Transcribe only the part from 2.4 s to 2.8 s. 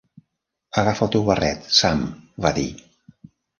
va dir.